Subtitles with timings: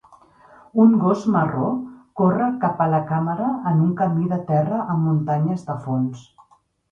[0.83, 1.67] Un gos marró
[2.21, 6.25] corre cap a la càmera en un camí de terra amb muntanyes de fons.